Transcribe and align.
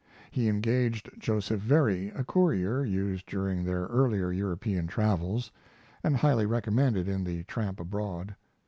He 0.31 0.47
engaged 0.49 1.11
Joseph 1.19 1.59
Very, 1.61 2.07
a 2.09 2.23
courier 2.23 2.83
used 2.83 3.27
during 3.27 3.63
their 3.63 3.83
earlier 3.85 4.31
European 4.31 4.87
travels, 4.87 5.51
and 6.03 6.17
highly 6.17 6.47
recommended 6.47 7.07
in 7.07 7.23
the 7.23 7.43
Tramp 7.43 7.79
Abroad. 7.79 8.35